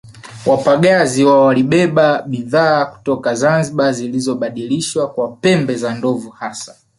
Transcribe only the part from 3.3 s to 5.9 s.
Zanzibar zilizobadilishwa kwa pembe